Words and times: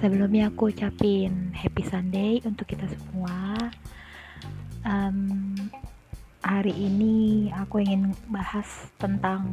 Sebelumnya 0.00 0.48
aku 0.48 0.72
ucapin 0.72 1.52
happy 1.52 1.84
Sunday 1.84 2.40
untuk 2.48 2.72
kita 2.72 2.88
semua. 2.88 3.68
Um, 4.80 5.52
hari 6.40 6.72
ini 6.72 7.52
aku 7.52 7.84
ingin 7.84 8.16
bahas 8.32 8.64
tentang 8.96 9.52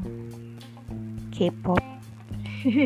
K-pop. 1.36 1.83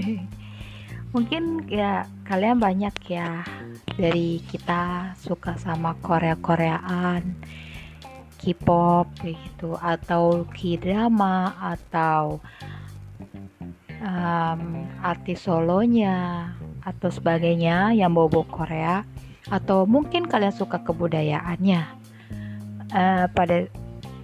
Mungkin 1.13 1.69
ya 1.69 2.09
kalian 2.25 2.57
banyak 2.57 2.97
ya 3.05 3.45
dari 3.93 4.41
kita 4.49 5.13
suka 5.21 5.53
sama 5.61 5.93
Korea-Koreaan, 6.01 7.37
K-pop 8.41 9.05
gitu 9.21 9.77
atau 9.77 10.49
K-drama 10.49 11.53
atau 11.61 12.41
um, 14.01 14.61
artis 15.05 15.45
solonya 15.45 16.49
atau 16.81 17.09
sebagainya 17.13 17.93
yang 17.93 18.13
bobo 18.13 18.45
Korea 18.49 19.05
atau 19.49 19.89
mungkin 19.89 20.25
kalian 20.29 20.53
suka 20.53 20.81
kebudayaannya. 20.81 21.81
Uh, 22.91 23.25
pada 23.31 23.71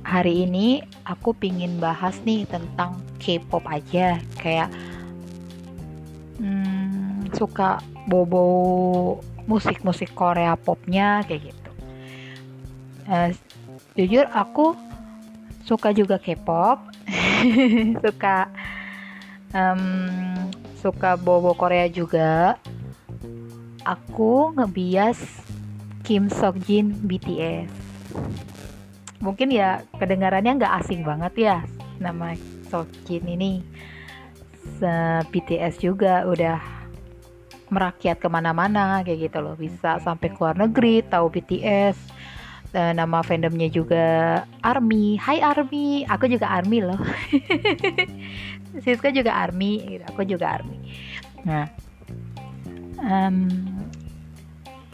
hari 0.04 0.48
ini 0.48 0.84
aku 1.08 1.32
pingin 1.36 1.80
bahas 1.80 2.20
nih 2.24 2.46
tentang 2.48 3.00
K-pop 3.18 3.64
aja. 3.68 4.20
Kayak 4.40 4.70
hmm, 6.40 7.34
suka 7.34 7.82
bobo 8.08 8.46
musik-musik 9.48 10.12
Korea 10.14 10.55
popnya 10.60 11.24
kayak 11.26 11.52
gitu. 11.52 11.72
Uh, 13.08 13.30
jujur 13.96 14.28
aku 14.32 14.76
suka 15.68 15.92
juga 15.92 16.16
K-pop. 16.22 16.94
Suka 18.04 18.52
um, 19.55 20.37
suka 20.88 21.20
bobo 21.20 21.52
Korea 21.52 21.91
juga 21.91 22.55
aku 23.84 24.55
ngebias 24.55 25.20
Kim 26.07 26.32
Sok 26.32 26.63
Jin 26.63 26.96
BTS 27.04 27.68
mungkin 29.20 29.52
ya 29.52 29.84
kedengarannya 29.99 30.63
nggak 30.63 30.76
asing 30.80 31.04
banget 31.04 31.34
ya 31.35 31.58
nama 31.99 32.32
Sok 32.71 32.88
Jin 33.04 33.27
ini 33.27 33.60
BTS 35.27 35.84
juga 35.84 36.24
udah 36.24 36.60
merakyat 37.68 38.21
ke 38.21 38.27
mana-mana 38.32 39.04
kayak 39.04 39.32
gitu 39.32 39.40
loh. 39.43 39.55
Bisa 39.58 39.99
sampai 39.99 40.32
ke 40.32 40.38
luar 40.40 40.55
negeri 40.55 41.04
tahu 41.04 41.27
BTS 41.34 41.98
dan 42.71 42.99
nama 42.99 43.24
fandomnya 43.24 43.71
juga 43.71 44.43
Army. 44.62 45.15
Hai 45.20 45.40
Army 45.40 46.04
aku 46.08 46.27
juga 46.27 46.52
Army 46.52 46.84
loh 46.84 46.99
Siska 48.84 49.10
juga 49.10 49.34
army 49.34 49.98
gitu. 49.98 50.04
Aku 50.10 50.22
juga 50.28 50.58
army. 50.62 50.78
Nah 51.44 51.88
um, 53.02 53.48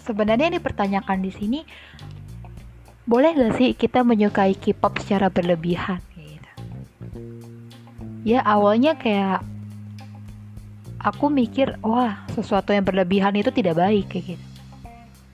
sebenarnya 0.04 0.52
yang 0.52 0.58
dipertanyakan 0.60 1.20
di 1.24 1.32
sini 1.32 1.60
boleh 3.04 3.36
gak 3.36 3.60
sih 3.60 3.76
kita 3.76 4.04
menyukai 4.04 4.56
K-pop 4.56 4.96
secara 5.04 5.28
berlebihan 5.28 6.00
gitu. 6.16 6.52
ya 8.24 8.40
awalnya 8.48 8.96
kayak 8.96 9.44
aku 11.04 11.28
mikir 11.28 11.76
wah 11.84 12.24
sesuatu 12.32 12.72
yang 12.72 12.88
berlebihan 12.88 13.36
itu 13.36 13.52
tidak 13.52 13.76
baik 13.76 14.08
kayak 14.08 14.36
gitu. 14.36 14.46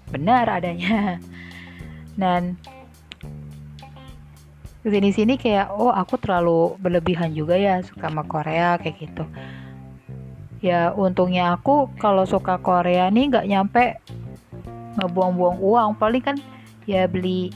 Benar 0.10 0.50
adanya. 0.50 1.22
Dan 2.22 2.58
ke 4.90 4.98
sini 4.98 5.10
sini 5.14 5.34
kayak 5.38 5.70
oh 5.70 5.94
aku 5.94 6.18
terlalu 6.18 6.74
berlebihan 6.82 7.30
juga 7.38 7.54
ya 7.54 7.86
suka 7.86 8.10
sama 8.10 8.26
Korea 8.26 8.82
kayak 8.82 8.98
gitu. 8.98 9.24
Ya 10.66 10.90
untungnya 10.98 11.54
aku 11.54 11.94
kalau 12.02 12.26
suka 12.26 12.58
Korea 12.58 13.06
nih 13.14 13.30
nggak 13.30 13.46
nyampe 13.46 14.02
ngebuang-buang 14.98 15.62
uang. 15.62 15.90
Paling 16.02 16.26
kan 16.26 16.38
ya 16.90 17.06
beli 17.06 17.54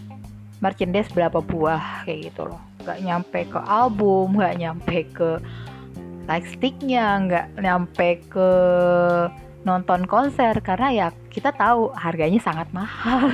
merchandise 0.61 1.09
berapa 1.09 1.41
buah 1.41 2.05
kayak 2.05 2.29
gitu 2.29 2.53
loh. 2.53 2.61
Nggak 2.85 2.99
nyampe 3.01 3.39
ke 3.49 3.59
album 3.65 4.37
nggak 4.37 4.55
nyampe 4.61 4.97
ke 5.09 5.29
like 6.29 6.45
sticknya 6.45 7.17
nggak 7.25 7.47
nyampe 7.57 8.21
ke 8.29 8.49
nonton 9.63 10.03
konser 10.07 10.59
karena 10.59 10.91
ya 10.91 11.07
kita 11.31 11.55
tahu 11.55 11.91
harganya 11.95 12.39
sangat 12.39 12.67
mahal. 12.75 13.31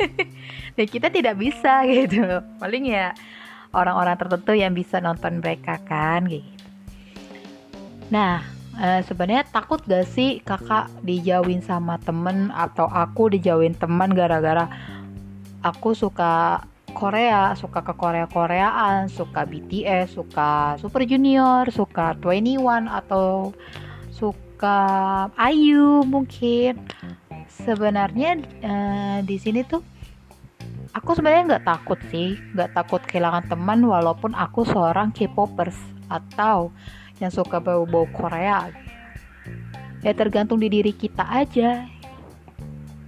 Dan 0.76 0.86
kita 0.86 1.10
tidak 1.10 1.38
bisa 1.38 1.86
gitu. 1.86 2.42
Paling 2.58 2.84
ya 2.90 3.14
orang-orang 3.70 4.18
tertentu 4.18 4.52
yang 4.54 4.74
bisa 4.74 4.98
nonton 4.98 5.38
mereka 5.38 5.78
kan 5.86 6.26
gitu. 6.26 6.46
Nah 8.10 8.42
e, 8.74 9.06
sebenarnya 9.06 9.46
takut 9.46 9.78
gak 9.86 10.06
sih 10.10 10.42
kakak 10.42 10.90
dijauhin 11.06 11.62
sama 11.62 11.96
temen 12.02 12.50
atau 12.50 12.90
aku 12.90 13.30
dijauhin 13.30 13.78
teman 13.78 14.10
gara-gara 14.10 14.66
aku 15.62 15.94
suka 15.94 16.66
Korea, 16.90 17.54
suka 17.54 17.86
ke 17.86 17.94
Korea-Koreaan, 17.94 19.06
suka 19.06 19.46
BTS, 19.46 20.18
suka 20.18 20.74
Super 20.82 21.06
Junior, 21.06 21.70
suka 21.70 22.18
21 22.18 22.90
atau 22.90 23.54
suka 24.10 24.49
suka 24.60 25.32
Ayu 25.40 26.04
mungkin. 26.04 26.84
Sebenarnya 27.48 28.36
uh, 28.60 29.18
di 29.24 29.40
sini 29.40 29.64
tuh 29.64 29.80
aku 30.92 31.16
sebenarnya 31.16 31.56
nggak 31.56 31.64
takut 31.64 31.96
sih. 32.12 32.36
Nggak 32.52 32.76
takut 32.76 33.00
kehilangan 33.00 33.48
teman 33.48 33.80
walaupun 33.80 34.36
aku 34.36 34.68
seorang 34.68 35.16
K-popers 35.16 35.80
atau 36.12 36.76
yang 37.24 37.32
suka 37.32 37.56
bau-bau 37.56 38.04
Korea. 38.12 38.68
Ya 40.04 40.12
tergantung 40.12 40.60
di 40.60 40.68
diri 40.68 40.92
kita 40.92 41.24
aja. 41.24 41.88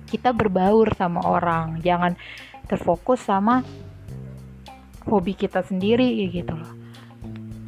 Kita 0.09 0.33
berbaur 0.33 0.97
sama 0.97 1.21
orang. 1.21 1.85
Jangan 1.85 2.17
terfokus 2.65 3.29
sama 3.29 3.61
hobi 5.05 5.37
kita 5.37 5.61
sendiri 5.61 6.17
gitu 6.33 6.57
loh 6.57 6.82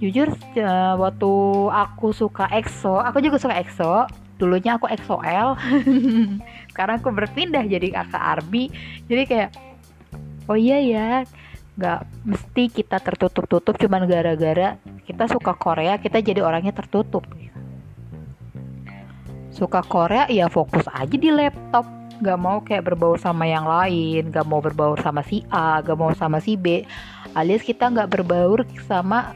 jujur 0.04 0.28
uh, 0.60 0.94
waktu 1.00 1.32
aku 1.72 2.12
suka 2.12 2.44
EXO 2.52 3.00
aku 3.00 3.24
juga 3.24 3.40
suka 3.40 3.56
EXO. 3.56 4.04
Dulunya 4.34 4.76
aku 4.76 4.90
EXO-L 4.90 5.56
sekarang 6.74 7.00
aku 7.00 7.08
berpindah 7.14 7.64
jadi 7.64 7.88
kakak 7.88 8.20
Arbi. 8.20 8.68
Jadi 9.08 9.22
kayak 9.24 9.50
oh 10.50 10.58
iya 10.58 10.82
ya 10.84 11.08
nggak 11.74 12.00
mesti 12.22 12.70
kita 12.70 13.00
tertutup-tutup 13.02 13.74
cuman 13.74 14.06
gara-gara 14.06 14.78
kita 15.08 15.26
suka 15.26 15.56
Korea 15.56 15.96
kita 15.96 16.20
jadi 16.20 16.44
orangnya 16.44 16.76
tertutup. 16.76 17.24
Suka 19.54 19.80
Korea 19.86 20.26
ya 20.28 20.50
fokus 20.52 20.84
aja 20.92 21.16
di 21.16 21.30
laptop. 21.32 21.86
Gak 22.14 22.38
mau 22.38 22.62
kayak 22.62 22.94
berbaur 22.94 23.18
sama 23.18 23.42
yang 23.42 23.66
lain 23.66 24.30
gak 24.30 24.46
mau 24.46 24.62
berbaur 24.62 25.02
sama 25.02 25.26
si 25.26 25.42
A 25.50 25.82
gak 25.82 25.98
mau 25.98 26.14
sama 26.14 26.38
si 26.38 26.54
B. 26.54 26.86
Alias 27.34 27.66
kita 27.66 27.90
nggak 27.90 28.06
berbaur 28.14 28.62
sama 28.86 29.34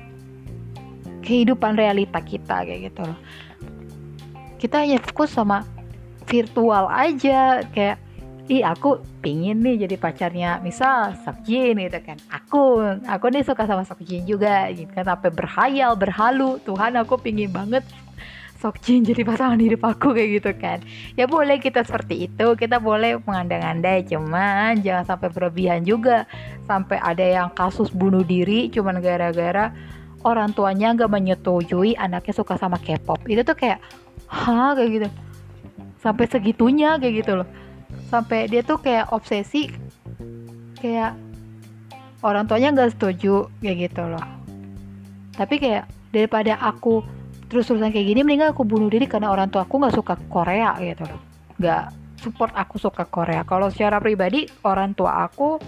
kehidupan 1.29 1.77
realita 1.77 2.25
kita 2.25 2.65
kayak 2.65 2.89
gitu 2.89 3.05
loh. 3.05 3.19
Kita 4.57 4.81
hanya 4.81 4.97
fokus 5.05 5.37
sama 5.37 5.69
virtual 6.25 6.89
aja 6.89 7.61
kayak 7.69 8.01
ih 8.49 8.65
aku 8.65 9.05
pingin 9.21 9.61
nih 9.61 9.85
jadi 9.85 10.01
pacarnya 10.01 10.51
misal 10.65 11.13
Sakjin 11.21 11.77
gitu 11.77 12.01
kan. 12.01 12.17
Aku 12.33 12.81
aku 13.05 13.29
nih 13.29 13.45
suka 13.45 13.69
sama 13.69 13.85
Sakjin 13.85 14.25
juga 14.25 14.73
gitu 14.73 14.89
kan. 14.97 15.05
Sampai 15.05 15.29
berhayal 15.29 15.93
berhalu 16.01 16.57
Tuhan 16.65 16.97
aku 16.97 17.21
pingin 17.21 17.53
banget 17.53 17.85
Sokjin 18.59 19.07
jadi 19.07 19.23
pasangan 19.23 19.61
hidup 19.63 19.87
aku 19.87 20.11
kayak 20.19 20.43
gitu 20.43 20.53
kan. 20.59 20.83
Ya 21.15 21.31
boleh 21.31 21.63
kita 21.63 21.87
seperti 21.87 22.27
itu 22.27 22.47
kita 22.59 22.83
boleh 22.83 23.23
mengandang-andai 23.23 24.03
cuman 24.11 24.83
jangan 24.83 25.07
sampai 25.07 25.31
berlebihan 25.31 25.87
juga. 25.87 26.27
Sampai 26.67 26.99
ada 26.99 27.23
yang 27.23 27.55
kasus 27.55 27.95
bunuh 27.95 28.27
diri 28.27 28.67
cuman 28.75 28.99
gara-gara 28.99 29.71
orang 30.27 30.51
tuanya 30.55 30.95
nggak 30.95 31.11
menyetujui 31.11 31.95
anaknya 31.95 32.35
suka 32.35 32.59
sama 32.59 32.81
K-pop. 32.81 33.23
Itu 33.31 33.43
tuh 33.47 33.55
kayak 33.55 33.79
hah? 34.31 34.75
kayak 34.75 34.91
gitu. 34.91 35.09
Sampai 35.99 36.25
segitunya 36.31 36.99
kayak 36.99 37.15
gitu 37.25 37.33
loh. 37.43 37.49
Sampai 38.09 38.49
dia 38.49 38.65
tuh 38.65 38.81
kayak 38.81 39.13
obsesi 39.15 39.69
kayak 40.79 41.19
orang 42.23 42.47
tuanya 42.47 42.75
nggak 42.75 42.99
setuju 42.99 43.51
kayak 43.63 43.91
gitu 43.91 44.03
loh. 44.07 44.25
Tapi 45.39 45.55
kayak 45.63 45.87
daripada 46.11 46.59
aku 46.59 47.05
terus-terusan 47.49 47.95
kayak 47.95 48.07
gini 48.13 48.21
mendingan 48.27 48.53
aku 48.53 48.65
bunuh 48.67 48.91
diri 48.91 49.09
karena 49.09 49.33
orang 49.33 49.49
tua 49.49 49.65
aku 49.65 49.81
nggak 49.81 49.95
suka 49.97 50.15
Korea 50.29 50.75
gitu 50.83 51.07
loh. 51.07 51.21
Nggak 51.59 51.85
support 52.19 52.53
aku 52.59 52.77
suka 52.77 53.07
Korea. 53.07 53.47
Kalau 53.47 53.71
secara 53.71 54.03
pribadi 54.03 54.51
orang 54.67 54.93
tua 54.93 55.25
aku 55.25 55.59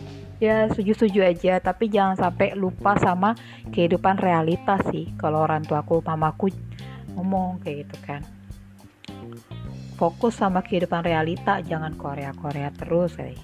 ya 0.40 0.66
setuju-setuju 0.72 1.20
aja 1.20 1.60
tapi 1.60 1.92
jangan 1.92 2.16
sampai 2.16 2.56
lupa 2.56 2.96
sama 2.96 3.36
kehidupan 3.70 4.16
realitas 4.16 4.80
sih 4.88 5.12
kalau 5.20 5.44
orang 5.44 5.62
tuaku 5.62 6.00
mamaku 6.00 6.48
ngomong 7.14 7.60
kayak 7.60 7.86
gitu 7.86 7.96
kan. 8.02 8.22
Fokus 10.00 10.40
sama 10.40 10.64
kehidupan 10.64 11.04
realita 11.04 11.60
jangan 11.60 11.92
Korea-Korea 11.92 12.72
terus 12.72 13.12
kayak 13.14 13.36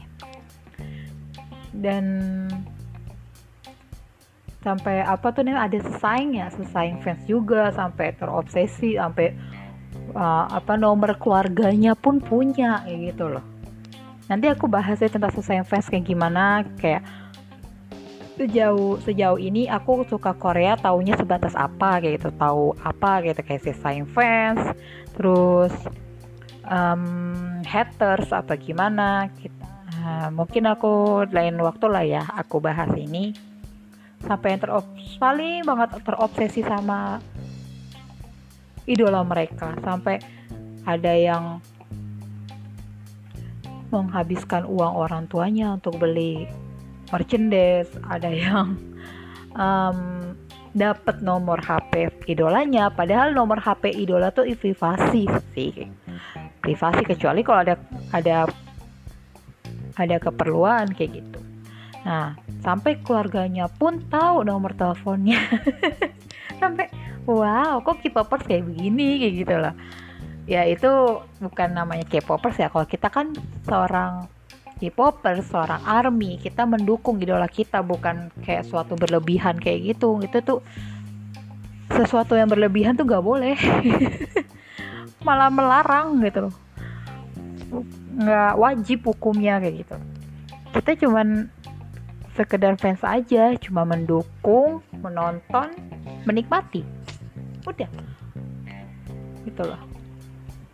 dan 1.77 2.05
sampai 4.65 5.05
apa 5.05 5.31
tuh 5.31 5.47
nih 5.47 5.55
ada 5.55 5.79
sesaing 5.79 6.41
ya 6.43 6.51
sesaing 6.51 6.99
fans 6.99 7.23
juga 7.29 7.71
sampai 7.71 8.17
terobsesi 8.19 8.99
sampai 8.99 9.31
uh, 10.17 10.51
apa 10.51 10.75
nomor 10.75 11.15
keluarganya 11.23 11.95
pun 11.95 12.19
punya 12.19 12.83
kayak 12.83 13.15
gitu 13.15 13.31
loh 13.31 13.45
nanti 14.27 14.47
aku 14.51 14.67
bahas 14.67 14.99
ya 14.99 15.11
tentang 15.11 15.31
susah 15.35 15.63
fans 15.63 15.87
kayak 15.87 16.07
gimana 16.07 16.67
kayak 16.79 17.03
sejauh 18.37 19.01
sejauh 19.01 19.41
ini 19.41 19.65
aku 19.71 20.05
suka 20.05 20.37
Korea 20.37 20.77
taunya 20.77 21.17
sebatas 21.17 21.57
apa 21.57 22.05
kayak 22.05 22.21
gitu 22.21 22.31
tahu 22.37 22.77
apa 22.85 23.25
gitu 23.25 23.41
kayak 23.41 23.65
si 23.65 23.73
fans 24.13 24.61
terus 25.17 25.73
um, 26.69 27.63
haters 27.65 28.29
atau 28.29 28.53
gimana 28.61 29.33
kita 29.41 29.67
uh, 30.07 30.29
mungkin 30.31 30.71
aku 30.71 31.25
lain 31.31 31.59
waktu 31.59 31.87
lah 31.91 32.05
ya 32.05 32.23
aku 32.23 32.63
bahas 32.63 32.91
ini. 32.95 33.35
Sampai 34.25 34.57
yang 34.57 34.61
terop 34.65 34.87
paling 35.21 35.63
banget 35.63 36.01
terobsesi 36.03 36.65
sama 36.65 37.21
idola 38.89 39.23
mereka. 39.23 39.77
Sampai 39.85 40.19
ada 40.87 41.13
yang 41.13 41.61
menghabiskan 43.91 44.67
uang 44.67 44.93
orang 44.99 45.25
tuanya 45.31 45.79
untuk 45.79 45.99
beli 46.03 46.47
merchandise 47.15 47.91
ada 48.11 48.31
yang 48.31 48.75
um, 49.55 49.99
dapat 50.77 51.25
nomor 51.25 51.57
HP 51.63 52.13
idolanya 52.29 52.93
padahal 52.93 53.33
nomor 53.33 53.57
HP 53.57 53.97
idola 53.97 54.29
tuh 54.35 54.45
privasi 54.59 55.25
sih. 55.57 55.89
Privasi 56.61 57.03
kecuali 57.07 57.41
kalau 57.47 57.65
ada 57.65 57.75
ada 58.13 58.51
ada 59.97 60.17
keperluan 60.21 60.93
kayak 60.93 61.23
gitu. 61.23 61.41
Nah 62.05 62.37
sampai 62.61 63.01
keluarganya 63.01 63.71
pun 63.73 64.05
tahu 64.13 64.45
nomor 64.45 64.77
teleponnya. 64.77 65.41
Sampai 66.61 66.89
wow 67.29 67.85
kok 67.85 68.01
K-popers 68.01 68.49
kayak 68.49 68.65
begini? 68.65 69.21
Kayak 69.21 69.35
gitu 69.45 69.55
loh 69.57 69.75
ya 70.47 70.63
itu 70.63 70.89
bukan 71.43 71.75
namanya 71.75 72.07
K-popers 72.07 72.57
ya 72.63 72.71
kalau 72.71 72.87
kita 72.87 73.11
kan 73.11 73.35
seorang 73.67 74.31
K-popers, 74.77 75.49
seorang 75.49 75.81
army, 75.89 76.37
kita 76.37 76.69
mendukung 76.69 77.17
idola 77.17 77.49
kita 77.49 77.81
bukan 77.81 78.29
kayak 78.45 78.69
suatu 78.69 78.93
berlebihan 78.93 79.57
kayak 79.57 79.97
gitu. 79.97 80.21
Itu 80.21 80.45
tuh 80.45 80.61
sesuatu 81.89 82.37
yang 82.37 82.53
berlebihan 82.53 82.93
tuh 82.93 83.09
gak 83.09 83.25
boleh. 83.25 83.57
Malah 85.27 85.49
melarang 85.49 86.21
gitu 86.21 86.49
loh. 86.49 86.55
Nggak 88.21 88.53
wajib 88.61 88.99
hukumnya 89.09 89.57
kayak 89.65 89.81
gitu. 89.81 89.97
Kita 90.77 90.93
cuman 91.09 91.49
sekedar 92.37 92.77
fans 92.77 93.01
aja, 93.01 93.57
cuma 93.57 93.89
mendukung, 93.89 94.85
menonton, 95.01 95.73
menikmati. 96.29 96.85
Udah. 97.65 97.89
Gitu 99.49 99.63
loh. 99.65 99.96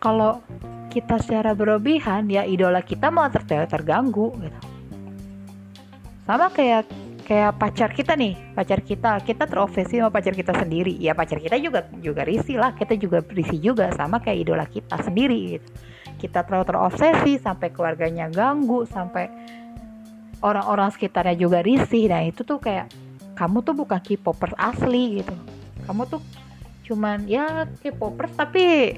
Kalau 0.03 0.43
kita 0.91 1.15
secara 1.23 1.55
berlebihan 1.55 2.27
ya 2.27 2.43
idola 2.43 2.83
kita 2.83 3.07
malah 3.07 3.31
ter 3.31 3.47
terganggu 3.47 4.35
gitu. 4.35 4.59
Sama 6.27 6.51
kayak 6.51 6.91
kayak 7.23 7.55
pacar 7.55 7.89
kita 7.95 8.19
nih 8.19 8.35
pacar 8.51 8.83
kita. 8.83 9.23
Kita 9.23 9.47
terobsesi 9.47 10.03
sama 10.03 10.11
pacar 10.11 10.35
kita 10.35 10.51
sendiri. 10.59 10.91
Ya 10.99 11.15
pacar 11.15 11.39
kita 11.39 11.55
juga 11.55 11.87
juga 12.03 12.27
risih 12.27 12.59
lah. 12.59 12.75
Kita 12.75 12.99
juga 12.99 13.23
risih 13.31 13.63
juga 13.63 13.95
sama 13.95 14.19
kayak 14.19 14.37
idola 14.43 14.67
kita 14.67 14.99
sendiri 14.99 15.55
gitu. 15.55 15.67
Kita 16.19 16.43
terlalu 16.43 16.67
terobsesi 16.67 17.39
sampai 17.39 17.71
keluarganya 17.71 18.27
ganggu 18.27 18.83
sampai 18.83 19.31
orang-orang 20.43 20.91
sekitarnya 20.91 21.39
juga 21.39 21.63
risih. 21.63 22.11
Nah 22.11 22.27
itu 22.27 22.43
tuh 22.43 22.59
kayak 22.59 22.91
kamu 23.39 23.63
tuh 23.63 23.73
bukan 23.73 24.03
K-popers 24.03 24.53
asli 24.59 25.23
gitu. 25.23 25.35
Kamu 25.87 26.11
tuh 26.11 26.19
cuman 26.83 27.23
ya 27.25 27.65
K-popers 27.79 28.35
tapi 28.35 28.93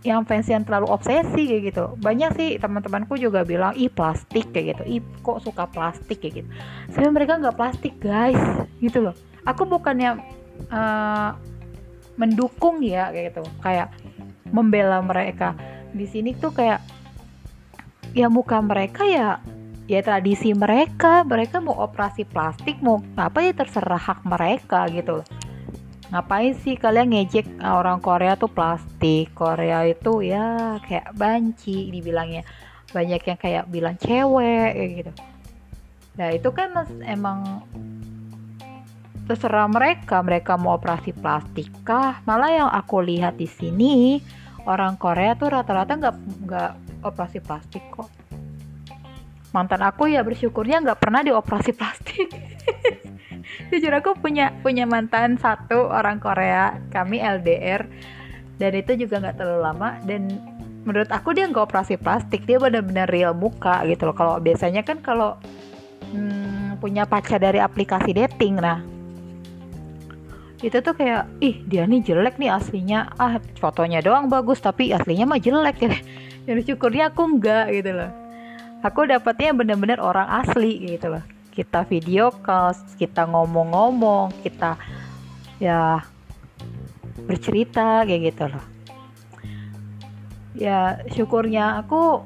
yang 0.00 0.24
fans 0.24 0.48
yang 0.48 0.64
terlalu 0.64 0.88
obsesi 0.88 1.44
kayak 1.44 1.62
gitu. 1.72 1.84
Banyak 2.00 2.30
sih 2.36 2.48
teman-temanku 2.56 3.20
juga 3.20 3.44
bilang 3.44 3.76
ih 3.76 3.92
plastik 3.92 4.48
kayak 4.48 4.76
gitu. 4.76 4.82
Ih 4.98 5.02
kok 5.20 5.44
suka 5.44 5.68
plastik 5.68 6.24
kayak 6.24 6.44
gitu. 6.44 6.48
Sebenarnya 6.92 7.12
mereka 7.12 7.32
nggak 7.36 7.56
plastik 7.56 7.94
guys 8.00 8.40
gitu 8.80 9.04
loh. 9.04 9.14
Aku 9.44 9.68
bukannya 9.68 10.16
uh, 10.72 11.36
mendukung 12.16 12.80
ya 12.80 13.12
kayak 13.12 13.36
gitu. 13.36 13.42
Kayak 13.60 13.92
membela 14.48 15.04
mereka. 15.04 15.52
Di 15.92 16.08
sini 16.08 16.32
tuh 16.32 16.56
kayak 16.56 16.80
ya 18.16 18.32
muka 18.32 18.56
mereka 18.64 19.04
ya 19.04 19.36
ya 19.84 20.00
tradisi 20.00 20.56
mereka. 20.56 21.28
Mereka 21.28 21.60
mau 21.60 21.76
operasi 21.76 22.24
plastik 22.24 22.80
mau 22.80 23.04
apa 23.20 23.44
ya 23.44 23.52
terserah 23.52 24.00
hak 24.00 24.24
mereka 24.24 24.88
gitu 24.88 25.20
loh 25.20 25.39
ngapain 26.10 26.58
sih 26.58 26.74
kalian 26.74 27.14
ngejek 27.14 27.62
orang 27.62 28.02
Korea 28.02 28.34
tuh 28.34 28.50
plastik. 28.50 29.30
Korea 29.34 29.86
itu 29.86 30.26
ya 30.26 30.78
kayak 30.82 31.14
banci 31.14 31.90
dibilangnya. 31.94 32.42
Banyak 32.90 33.22
yang 33.22 33.38
kayak 33.38 33.64
bilang 33.70 33.94
cewek 34.02 34.70
kayak 34.74 34.90
gitu. 34.98 35.12
Nah 36.18 36.28
itu 36.34 36.48
kan 36.50 36.74
emang 37.06 37.62
terserah 39.30 39.70
mereka 39.70 40.18
mereka 40.26 40.58
mau 40.58 40.74
operasi 40.74 41.14
plastik 41.14 41.70
kah 41.86 42.18
malah 42.26 42.50
yang 42.50 42.66
aku 42.66 42.98
lihat 42.98 43.38
di 43.38 43.46
sini 43.46 44.18
orang 44.66 44.98
Korea 44.98 45.38
tuh 45.38 45.54
rata-rata 45.54 45.94
nggak 45.94 46.16
nggak 46.50 46.70
operasi 47.06 47.38
plastik 47.38 47.86
kok. 47.94 48.10
Mantan 49.54 49.86
aku 49.86 50.10
ya 50.10 50.26
bersyukurnya 50.26 50.82
nggak 50.82 50.98
pernah 50.98 51.22
dioperasi 51.22 51.70
plastik 51.74 52.26
jujur 53.70 53.92
aku 53.94 54.18
punya 54.18 54.50
punya 54.60 54.84
mantan 54.84 55.38
satu 55.38 55.88
orang 55.90 56.18
Korea 56.18 56.78
kami 56.90 57.22
LDR 57.22 57.86
dan 58.60 58.76
itu 58.76 58.92
juga 59.06 59.24
nggak 59.24 59.40
terlalu 59.40 59.60
lama. 59.64 59.90
Dan 60.04 60.36
menurut 60.84 61.08
aku 61.08 61.32
dia 61.32 61.48
nggak 61.48 61.64
operasi 61.72 61.96
plastik 61.96 62.44
dia 62.44 62.60
benar-benar 62.60 63.08
real 63.08 63.32
muka 63.32 63.80
gitu 63.88 64.12
loh. 64.12 64.14
Kalau 64.14 64.36
biasanya 64.36 64.84
kan 64.84 65.00
kalau 65.00 65.40
hmm, 66.12 66.76
punya 66.78 67.08
pacar 67.08 67.40
dari 67.40 67.56
aplikasi 67.56 68.12
dating 68.12 68.60
nah. 68.60 68.84
Itu 70.60 70.84
tuh 70.84 70.92
kayak 70.92 71.40
ih 71.40 71.64
dia 71.64 71.88
nih 71.88 72.04
jelek 72.04 72.36
nih 72.36 72.52
aslinya. 72.52 73.16
Ah 73.16 73.40
fotonya 73.56 74.04
doang 74.04 74.28
bagus 74.28 74.60
tapi 74.60 74.92
aslinya 74.92 75.24
mah 75.24 75.40
jelek. 75.40 75.80
Ya 75.80 75.96
dan 76.46 76.56
syukurnya 76.60 77.04
aku 77.16 77.24
enggak 77.24 77.72
gitu 77.72 77.96
loh. 77.96 78.12
Aku 78.84 79.08
dapetnya 79.08 79.56
bener-bener 79.56 80.00
orang 80.00 80.28
asli 80.44 80.96
gitu 80.96 81.16
loh 81.16 81.24
kita 81.50 81.84
video 81.86 82.30
call, 82.30 82.72
kita 82.96 83.26
ngomong-ngomong, 83.26 84.32
kita 84.46 84.78
ya 85.58 86.00
bercerita 87.26 88.06
kayak 88.06 88.22
gitu 88.32 88.44
loh. 88.48 88.64
Ya 90.56 90.98
syukurnya 91.10 91.84
aku 91.84 92.24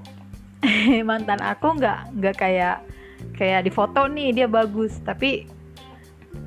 mantan 1.08 1.40
aku 1.44 1.76
nggak 1.76 2.14
nggak 2.14 2.36
kayak 2.36 2.76
kayak 3.36 3.64
di 3.64 3.70
foto 3.72 4.06
nih 4.06 4.32
dia 4.32 4.46
bagus. 4.48 5.00
Tapi 5.02 5.48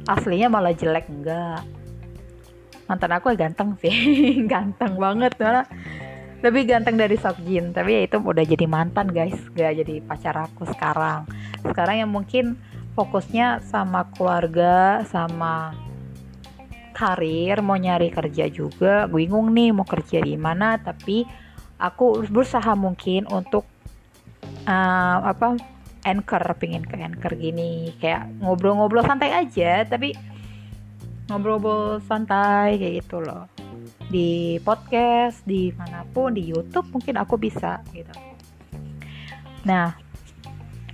aslinya 0.07 0.48
malah 0.48 0.72
jelek 0.72 1.12
enggak 1.12 1.62
mantan 2.88 3.12
aku 3.12 3.36
ganteng 3.36 3.75
sih 3.84 3.93
ganteng 4.51 4.96
banget. 4.96 5.36
Malah 5.38 5.67
lebih 6.38 6.69
ganteng 6.69 6.96
dari 6.96 7.17
Jin 7.43 7.75
tapi 7.75 7.98
ya 7.98 8.01
itu 8.07 8.17
udah 8.17 8.46
jadi 8.48 8.65
mantan 8.65 9.12
guys. 9.12 9.36
Gak 9.53 9.84
jadi 9.84 10.00
pacar 10.01 10.48
aku 10.48 10.65
sekarang 10.65 11.27
sekarang 11.64 12.06
yang 12.06 12.12
mungkin 12.12 12.60
fokusnya 12.98 13.62
sama 13.62 14.10
keluarga 14.18 15.06
sama 15.06 15.78
karir 16.98 17.62
mau 17.62 17.78
nyari 17.78 18.10
kerja 18.10 18.50
juga. 18.50 19.06
Bingung 19.06 19.54
nih 19.54 19.70
mau 19.70 19.86
kerja 19.86 20.18
di 20.18 20.34
mana 20.34 20.82
tapi 20.82 21.22
aku 21.78 22.26
berusaha 22.26 22.74
mungkin 22.74 23.30
untuk 23.30 23.70
uh, 24.66 25.18
apa 25.22 25.62
anchor 26.10 26.42
pingin 26.58 26.82
ke 26.82 26.98
anchor 26.98 27.38
gini. 27.38 27.94
Kayak 28.02 28.34
ngobrol-ngobrol 28.42 29.06
santai 29.06 29.30
aja 29.30 29.86
tapi 29.86 30.18
ngobrol-ngobrol 31.30 32.02
santai 32.10 32.82
kayak 32.82 33.06
gitu 33.06 33.22
loh. 33.22 33.46
Di 34.10 34.58
podcast 34.66 35.46
di 35.46 35.70
mana 35.78 36.02
pun 36.02 36.34
di 36.34 36.50
YouTube 36.50 36.90
mungkin 36.90 37.22
aku 37.22 37.38
bisa 37.38 37.78
gitu. 37.94 38.10
Nah 39.70 40.07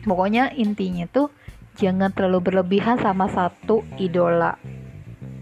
pokoknya 0.03 0.51
intinya 0.55 1.07
tuh 1.09 1.31
jangan 1.77 2.13
terlalu 2.13 2.51
berlebihan 2.51 3.01
sama 3.01 3.29
satu 3.31 3.81
idola. 3.97 4.57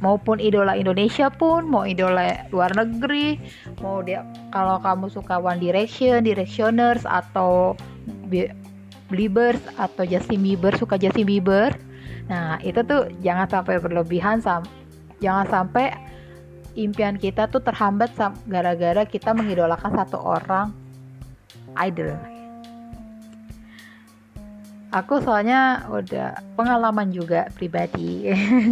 Maupun 0.02 0.42
idola 0.42 0.74
Indonesia 0.74 1.30
pun 1.30 1.70
mau 1.70 1.86
idola 1.86 2.50
luar 2.50 2.74
negeri 2.74 3.38
mau 3.86 4.02
dia 4.02 4.26
kalau 4.50 4.82
kamu 4.82 5.14
suka 5.14 5.38
One 5.38 5.62
Direction, 5.62 6.26
Directioners 6.26 7.06
atau 7.06 7.78
Beliebers 9.12 9.62
atau 9.78 10.02
Justin 10.02 10.42
Bieber 10.42 10.74
suka 10.74 10.98
Justin 10.98 11.30
Bieber. 11.30 11.78
Nah 12.26 12.58
itu 12.66 12.82
tuh 12.82 13.14
jangan 13.22 13.46
sampai 13.46 13.78
berlebihan 13.78 14.42
sam 14.42 14.66
jangan 15.22 15.46
sampai 15.46 15.94
impian 16.74 17.20
kita 17.20 17.46
tuh 17.52 17.62
terhambat 17.62 18.10
gara-gara 18.50 19.06
kita 19.06 19.38
mengidolakan 19.38 19.94
satu 20.02 20.18
orang. 20.18 20.74
Idol 21.78 22.41
aku 24.92 25.24
soalnya 25.24 25.88
udah 25.88 26.38
pengalaman 26.60 27.10
juga 27.10 27.48
pribadi. 27.56 28.28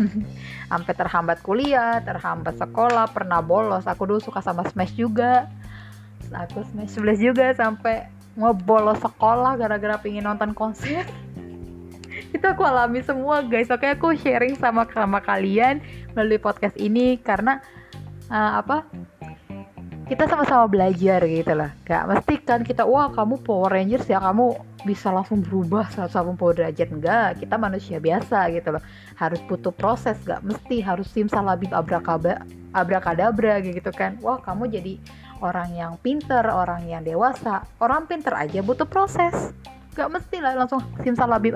Sampai 0.71 0.93
terhambat 0.93 1.41
kuliah 1.41 2.03
terhambat 2.03 2.59
sekolah 2.59 3.09
pernah 3.09 3.41
bolos. 3.41 3.88
Aku 3.89 4.05
dulu 4.05 4.21
suka 4.21 4.43
sama 4.43 4.67
smash 4.69 4.93
juga. 4.93 5.49
Aku 6.29 6.61
smash 6.69 6.93
11 6.93 7.25
juga 7.25 7.45
sampai 7.57 8.05
mau 8.38 8.53
bolos 8.53 9.01
sekolah 9.01 9.57
gara-gara 9.57 9.97
pingin 9.97 10.29
nonton 10.29 10.53
konser. 10.53 11.09
Itu 12.35 12.45
aku 12.45 12.61
alami 12.61 13.01
semua 13.01 13.41
guys. 13.41 13.73
Oke 13.73 13.89
aku 13.89 14.13
sharing 14.13 14.53
sama 14.61 14.85
sama 14.93 15.25
kalian 15.25 15.81
melalui 16.13 16.38
podcast 16.38 16.77
ini 16.77 17.17
karena 17.17 17.65
uh, 18.29 18.61
apa 18.61 18.85
kita 20.09 20.25
sama-sama 20.25 20.65
belajar 20.65 21.21
gitu 21.29 21.53
lah. 21.53 21.69
Gak 21.85 22.09
mesti 22.09 22.41
kan 22.41 22.65
kita 22.65 22.81
wah 22.81 23.13
kamu 23.13 23.45
Power 23.45 23.69
Rangers 23.69 24.09
ya 24.09 24.17
kamu 24.17 24.57
bisa 24.81 25.13
langsung 25.13 25.45
berubah 25.45 25.85
180 25.93 26.33
derajat. 26.57 26.89
Enggak 26.89 27.45
kita 27.45 27.55
manusia 27.61 28.01
biasa 28.01 28.49
gitu 28.49 28.73
loh. 28.73 28.81
Harus 29.13 29.37
butuh 29.45 29.69
proses 29.69 30.17
gak 30.25 30.41
mesti 30.41 30.81
harus 30.81 31.05
simsalabim 31.13 31.69
abrakaba 31.69 32.41
abrakadabra 32.73 33.61
gitu 33.61 33.93
kan. 33.93 34.17
Wah 34.25 34.41
kamu 34.41 34.73
jadi 34.73 34.97
orang 35.45 35.77
yang 35.77 35.93
pinter 36.01 36.41
orang 36.49 36.89
yang 36.89 37.05
dewasa. 37.05 37.69
Orang 37.77 38.09
pinter 38.09 38.33
aja 38.33 38.65
butuh 38.65 38.89
proses. 38.89 39.53
Gak 39.93 40.09
mesti 40.09 40.41
lah 40.41 40.57
langsung 40.57 40.81
simsalabim 41.05 41.53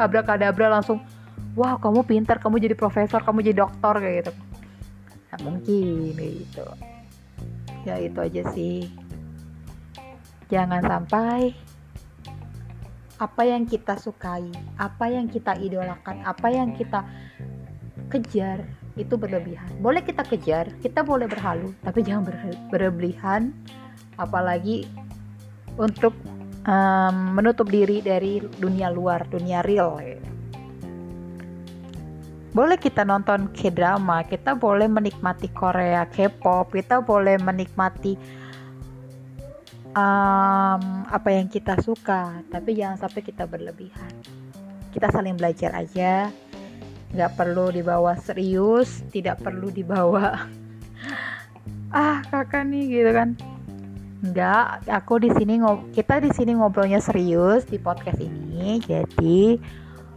abrakadabra 0.00 0.72
langsung 0.72 1.04
wah 1.52 1.76
kamu 1.76 2.00
pinter 2.08 2.40
kamu 2.40 2.64
jadi 2.64 2.72
profesor 2.80 3.20
kamu 3.20 3.44
jadi 3.44 3.60
dokter 3.60 3.94
kayak 4.00 4.16
gitu. 4.24 4.32
Gak 5.28 5.40
mungkin 5.44 6.16
gitu 6.16 6.93
ya 7.84 8.00
itu 8.00 8.18
aja 8.20 8.42
sih. 8.52 8.88
Jangan 10.48 10.84
sampai 10.84 11.52
apa 13.14 13.42
yang 13.46 13.62
kita 13.62 13.94
sukai 13.94 14.50
apa 14.74 15.06
yang 15.06 15.30
kita 15.30 15.54
idolakan 15.54 16.26
apa 16.26 16.50
yang 16.50 16.74
kita 16.74 17.06
kejar 18.10 18.66
itu 18.98 19.14
berlebihan. 19.14 19.70
Boleh 19.78 20.02
kita 20.02 20.26
kejar 20.26 20.68
kita 20.82 21.06
boleh 21.06 21.30
berhalu 21.30 21.72
tapi 21.86 22.02
jangan 22.02 22.26
berlebihan. 22.68 23.54
Apalagi 24.18 24.86
untuk 25.74 26.14
um, 26.66 27.34
menutup 27.34 27.66
diri 27.70 27.98
dari 27.98 28.38
dunia 28.38 28.90
luar 28.90 29.26
dunia 29.26 29.62
real 29.62 29.98
boleh 32.54 32.78
kita 32.78 33.02
nonton 33.02 33.50
K-drama, 33.50 34.22
kita 34.22 34.54
boleh 34.54 34.86
menikmati 34.86 35.50
Korea, 35.50 36.06
K-pop, 36.06 36.70
kita 36.70 37.02
boleh 37.02 37.34
menikmati 37.42 38.14
um, 39.90 40.82
apa 41.10 41.28
yang 41.34 41.50
kita 41.50 41.74
suka, 41.82 42.46
tapi 42.54 42.78
jangan 42.78 43.02
sampai 43.02 43.26
kita 43.26 43.50
berlebihan. 43.50 44.14
Kita 44.94 45.10
saling 45.10 45.34
belajar 45.34 45.74
aja, 45.74 46.30
nggak 47.10 47.34
perlu 47.34 47.74
dibawa 47.74 48.14
serius, 48.22 49.02
tidak 49.10 49.42
perlu 49.42 49.74
dibawa 49.74 50.46
ah 51.90 52.22
kakak 52.30 52.70
nih 52.70 53.02
gitu 53.02 53.10
kan. 53.10 53.34
Enggak, 54.24 54.86
aku 54.88 55.20
di 55.20 55.34
sini 55.34 55.58
kita 55.90 56.22
di 56.22 56.30
sini 56.30 56.54
ngobrolnya 56.54 57.02
serius 57.02 57.66
di 57.66 57.82
podcast 57.82 58.22
ini, 58.22 58.78
jadi 58.78 59.58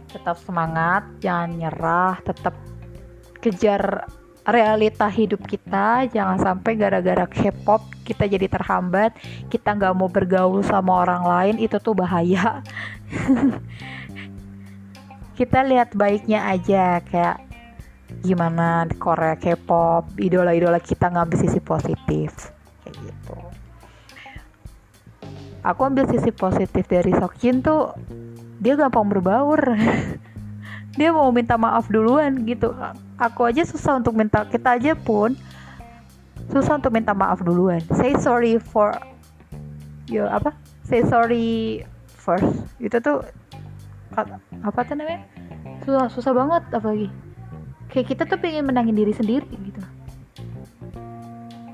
tetap 0.08 0.40
semangat 0.40 1.04
jangan 1.20 1.52
nyerah 1.54 2.16
tetap 2.24 2.56
kejar 3.38 4.08
realita 4.48 5.06
hidup 5.12 5.44
kita. 5.44 6.08
Jangan 6.08 6.40
sampai 6.40 6.72
gara-gara 6.80 7.28
K-pop 7.28 7.84
kita 8.08 8.24
jadi 8.24 8.48
terhambat 8.48 9.12
kita 9.52 9.76
nggak 9.76 9.94
mau 9.94 10.08
bergaul 10.08 10.64
sama 10.64 11.04
orang 11.04 11.22
lain 11.22 11.56
itu 11.60 11.76
tuh 11.76 11.92
bahaya. 11.92 12.64
Kita 15.38 15.62
lihat 15.62 15.94
baiknya 15.94 16.50
aja 16.50 16.98
kayak 16.98 17.38
gimana 18.26 18.90
di 18.90 18.98
Korea 18.98 19.38
K-pop 19.38 20.18
idola-idola 20.18 20.82
kita 20.82 21.14
ngambil 21.14 21.38
sisi 21.38 21.62
positif. 21.62 22.50
Kayak 22.82 22.94
gitu. 23.06 23.38
Aku 25.62 25.80
ambil 25.86 26.10
sisi 26.10 26.34
positif 26.34 26.90
dari 26.90 27.14
Sokjin 27.14 27.62
tuh 27.62 27.94
dia 28.58 28.74
gampang 28.74 29.06
berbaur. 29.06 29.60
Dia 30.98 31.14
mau 31.14 31.30
minta 31.30 31.54
maaf 31.54 31.86
duluan 31.86 32.42
gitu. 32.42 32.74
Aku 33.22 33.46
aja 33.46 33.62
susah 33.62 34.02
untuk 34.02 34.18
minta 34.18 34.42
kita 34.42 34.74
aja 34.74 34.98
pun 34.98 35.38
susah 36.50 36.80
untuk 36.80 36.90
minta 36.90 37.14
maaf 37.14 37.38
duluan. 37.38 37.78
Say 37.94 38.18
sorry 38.18 38.58
for 38.58 38.98
yo 40.10 40.26
apa? 40.26 40.50
Say 40.82 41.06
sorry 41.06 41.86
first. 42.10 42.50
Itu 42.82 42.98
tuh 42.98 43.22
apa 44.66 44.80
tuh 44.82 44.98
namanya? 44.98 45.22
Susah 45.86 46.10
susah 46.10 46.32
banget 46.34 46.62
apalagi. 46.74 47.08
Kayak 47.94 48.06
kita 48.16 48.22
tuh 48.26 48.38
pengen 48.42 48.66
menangin 48.66 48.98
diri 48.98 49.14
sendiri 49.14 49.46
gitu. 49.46 49.82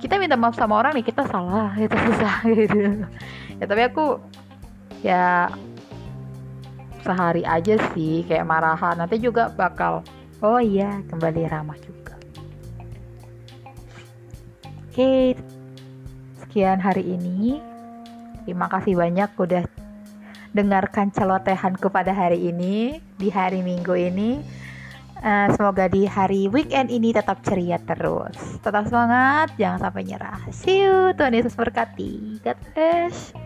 Kita 0.04 0.20
minta 0.20 0.36
maaf 0.36 0.52
sama 0.52 0.84
orang 0.84 1.00
nih 1.00 1.06
kita 1.06 1.24
salah. 1.32 1.72
Itu 1.80 1.96
susah 2.12 2.44
gitu. 2.52 3.08
Ya 3.56 3.64
tapi 3.64 3.82
aku 3.88 4.20
ya 5.00 5.48
sehari 7.04 7.44
aja 7.44 7.76
sih 7.92 8.24
kayak 8.24 8.48
marahan. 8.48 8.96
Nanti 8.96 9.20
juga 9.20 9.52
bakal 9.52 10.00
oh 10.40 10.58
iya 10.58 11.04
kembali 11.12 11.44
ramah 11.46 11.78
juga. 11.84 12.16
Oke 14.88 15.36
sekian 16.40 16.80
hari 16.80 17.04
ini. 17.14 17.60
Terima 18.48 18.68
kasih 18.72 18.96
banyak 18.96 19.30
udah 19.36 19.64
dengarkan 20.54 21.10
celotehanku 21.10 21.90
pada 21.90 22.14
hari 22.14 22.48
ini 22.48 23.02
di 23.20 23.28
hari 23.28 23.60
minggu 23.60 23.92
ini. 23.92 24.40
Uh, 25.24 25.48
semoga 25.56 25.88
di 25.88 26.04
hari 26.04 26.52
weekend 26.52 26.92
ini 26.92 27.10
tetap 27.10 27.40
ceria 27.40 27.80
terus. 27.80 28.36
Tetap 28.60 28.84
semangat 28.86 29.56
jangan 29.56 29.88
sampai 29.88 30.04
nyerah. 30.04 30.40
See 30.52 30.84
you. 30.84 31.16
Tuhan 31.16 31.32
Yesus 31.32 31.56
berkati. 31.56 32.44
God 32.44 32.58
bless 32.76 33.43